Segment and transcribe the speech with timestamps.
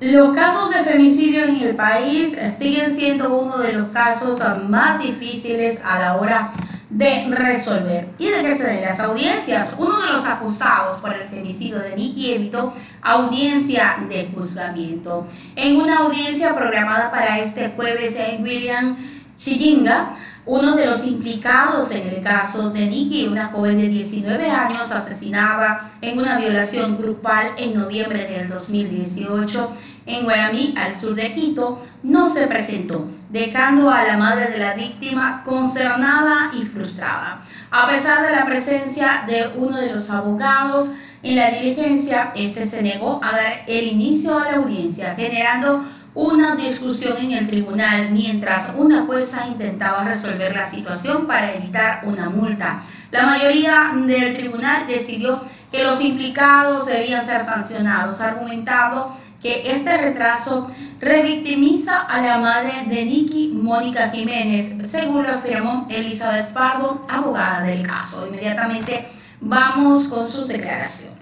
[0.00, 5.82] Los casos de femicidio en el país siguen siendo uno de los casos más difíciles
[5.84, 6.52] a la hora
[6.88, 8.08] de resolver.
[8.18, 9.74] ¿Y de qué se den las audiencias?
[9.76, 15.26] Uno de los acusados por el femicidio de Nicky evitó audiencia de juzgamiento.
[15.54, 18.96] En una audiencia programada para este jueves en William
[19.36, 24.90] Chiringa, uno de los implicados en el caso de Nikki, una joven de 19 años,
[24.90, 29.70] asesinaba en una violación grupal en noviembre del 2018
[30.06, 34.74] en Guaramí, al sur de Quito, no se presentó, dejando a la madre de la
[34.74, 37.42] víctima consternada y frustrada.
[37.70, 40.92] A pesar de la presencia de uno de los abogados
[41.22, 46.56] en la diligencia, este se negó a dar el inicio a la audiencia, generando una
[46.56, 52.82] discusión en el tribunal mientras una jueza intentaba resolver la situación para evitar una multa.
[53.12, 55.40] La mayoría del tribunal decidió
[55.70, 63.04] que los implicados debían ser sancionados, argumentando que este retraso revictimiza a la madre de
[63.04, 68.26] Nicky, Mónica Jiménez, según lo afirmó Elizabeth Pardo, abogada del caso.
[68.26, 69.08] Inmediatamente
[69.40, 71.18] vamos con sus declaraciones.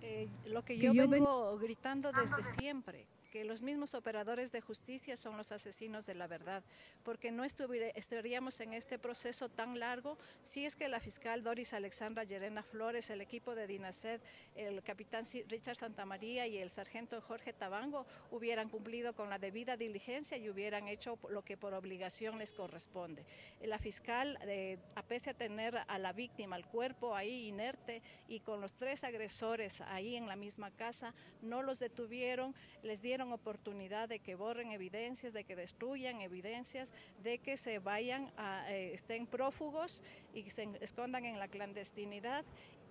[0.00, 5.36] Eh, lo que yo vengo gritando desde siempre que los mismos operadores de justicia son
[5.36, 6.62] los asesinos de la verdad,
[7.02, 12.22] porque no estaríamos en este proceso tan largo si es que la fiscal Doris Alexandra
[12.22, 14.22] Llerena Flores, el equipo de Dinacet,
[14.54, 20.36] el capitán Richard Santamaría y el sargento Jorge Tabango hubieran cumplido con la debida diligencia
[20.36, 23.26] y hubieran hecho lo que por obligación les corresponde.
[23.62, 28.38] La fiscal, eh, a pese a tener a la víctima, al cuerpo ahí inerte y
[28.38, 32.54] con los tres agresores ahí en la misma casa, no los detuvieron,
[32.84, 36.90] les dieron oportunidad de que borren evidencias, de que destruyan evidencias,
[37.22, 40.02] de que se vayan, a, eh, estén prófugos
[40.34, 42.44] y se escondan en la clandestinidad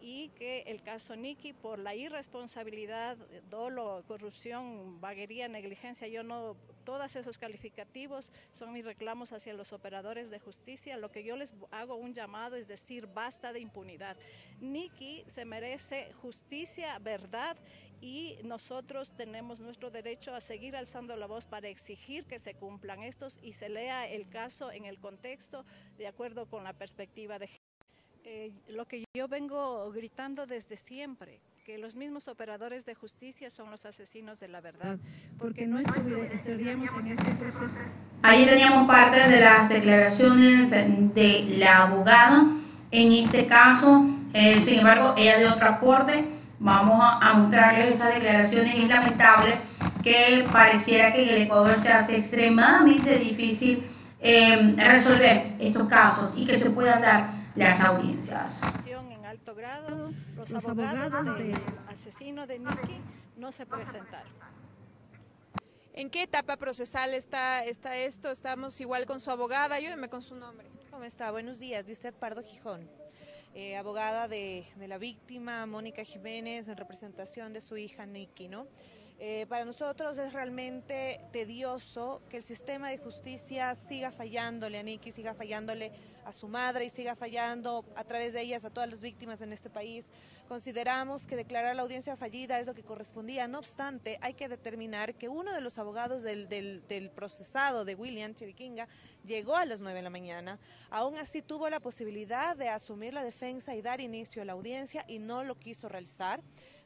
[0.06, 3.16] y que el caso Niki por la irresponsabilidad,
[3.50, 10.30] dolo, corrupción, vaguería, negligencia, yo no, todos esos calificativos son mis reclamos hacia los operadores
[10.30, 10.98] de justicia.
[10.98, 14.18] Lo que yo les hago un llamado es decir, basta de impunidad.
[14.59, 17.56] Niki se merece justicia, verdad
[18.02, 23.02] y nosotros tenemos nuestro derecho a seguir alzando la voz para exigir que se cumplan
[23.03, 25.63] estos y se lea el caso en el contexto
[25.97, 27.47] de acuerdo con la perspectiva de
[28.25, 33.69] eh, lo que yo vengo gritando desde siempre, que los mismos operadores de justicia son
[33.69, 34.97] los asesinos de la verdad,
[35.38, 37.75] porque no estaríamos en este proceso.
[38.22, 42.47] Ahí teníamos parte de las declaraciones de la abogada,
[42.91, 46.25] en este caso, eh, sin embargo, ella de otro aporte,
[46.59, 49.56] vamos a, mostrarles esas declaraciones, es lamentable
[50.01, 53.83] que pareciera que en el Ecuador se hace extremadamente difícil
[54.22, 58.62] eh, resolver estos casos y que se puedan dar las audiencias.
[58.86, 61.56] En alto grado, los, abogados, del
[61.88, 63.02] asesino de Nicky
[63.38, 64.31] no se presentaron.
[65.94, 68.31] ¿En qué etapa procesal está, está esto?
[68.31, 69.75] Estamos igual con su abogada.
[69.75, 70.68] Ayúdeme con su nombre.
[70.90, 71.31] ¿Cómo está?
[71.31, 71.88] Buenos días.
[71.88, 72.90] usted Pardo Gijón,
[73.53, 78.66] eh, abogada de, de, la víctima, Mónica Jiménez, en representación de su hija Nikki, ¿no?
[79.19, 85.12] Eh, para nosotros es realmente tedioso que el sistema de justicia siga fallándole a Nikki,
[85.12, 85.91] siga fallándole
[86.25, 89.53] a su madre y siga fallando a través de ellas a todas las víctimas en
[89.53, 90.06] este país.
[90.47, 93.47] Consideramos que declarar la audiencia fallida es lo que correspondía.
[93.47, 98.34] No obstante, hay que determinar que uno de los abogados del, del procesado de William
[98.34, 98.88] Chiriquinga
[99.25, 100.59] llegó a las nueve de la mañana.
[100.90, 105.06] Aún así tuvo la posibilidad de asumir la defensa y dar inicio a la audiencia
[105.07, 106.41] y no lo quiso realizar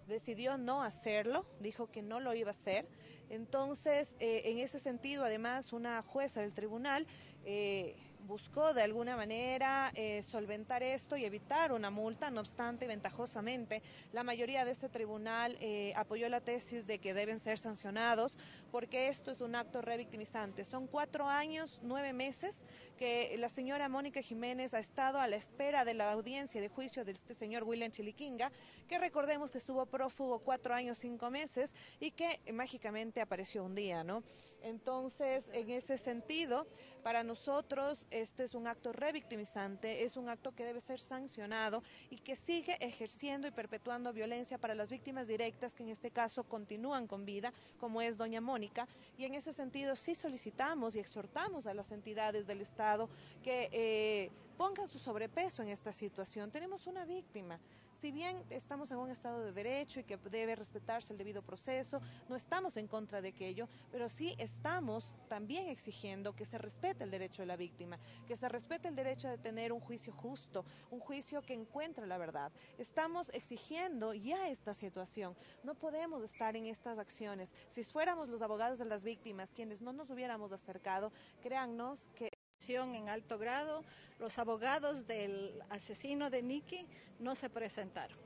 [0.07, 2.87] decidió no hacerlo, dijo que no lo iba a hacer.
[3.29, 7.05] Entonces, eh, en ese sentido, además, una jueza del tribunal
[7.45, 7.95] eh,
[8.27, 14.23] buscó de alguna manera eh, solventar esto y evitar una multa, no obstante, ventajosamente, la
[14.23, 18.37] mayoría de este tribunal eh, apoyó la tesis de que deben ser sancionados
[18.71, 20.65] porque esto es un acto revictimizante.
[20.65, 22.63] Son cuatro años, nueve meses
[22.97, 27.05] que la señora Mónica Jiménez ha estado a la espera de la audiencia de juicio
[27.05, 28.51] de este señor William Chiliquinga,
[28.87, 34.03] que recordemos que estuvo prófugo cuatro años, cinco meses y que mágicamente apareció un día,
[34.03, 34.23] ¿no?
[34.63, 36.67] Entonces, en ese sentido,
[37.03, 42.17] para nosotros este es un acto revictimizante, es un acto que debe ser sancionado y
[42.17, 47.07] que sigue ejerciendo y perpetuando violencia para las víctimas directas que en este caso continúan
[47.07, 48.87] con vida, como es doña Mónica.
[49.17, 53.09] Y en ese sentido sí solicitamos y exhortamos a las entidades del Estado
[53.43, 56.51] que eh, pongan su sobrepeso en esta situación.
[56.51, 57.59] Tenemos una víctima.
[57.99, 61.99] Si bien estamos en un Estado de Derecho y que debe respetarse el debido proceso,
[62.29, 67.09] no estamos en contra de aquello, pero sí estamos también exigiendo que se respete el
[67.09, 67.97] derecho de la víctima,
[68.27, 72.19] que se respete el derecho de tener un juicio justo, un juicio que encuentre la
[72.19, 72.51] verdad.
[72.77, 75.35] Estamos exigiendo ya esta situación.
[75.63, 77.51] No podemos estar en estas acciones.
[77.69, 81.11] Si fuéramos los abogados de las víctimas quienes no nos hubiéramos acercado,
[81.41, 82.36] créannos que
[82.69, 83.81] en alto grado,
[84.19, 86.85] los abogados del asesino de Nicky
[87.19, 88.17] no se presentaron.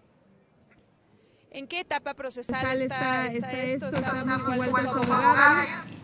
[1.52, 3.90] ¿En qué etapa procesal está, esto?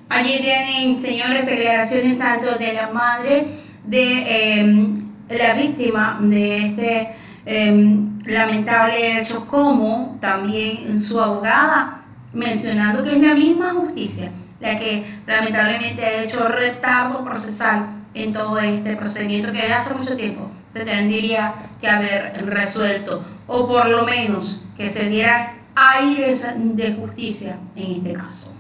[0.10, 3.48] Allí tienen, señores, declaraciones tanto de la madre
[3.84, 12.04] de em, la víctima de este em, lamentable hecho como también su abogada
[12.34, 18.58] mencionando que es la misma justicia la que lamentablemente ha hecho retardo procesal en todo
[18.60, 24.58] este procedimiento que hace mucho tiempo se tendría que haber resuelto o por lo menos
[24.76, 28.54] que se dieran aires de justicia en este caso.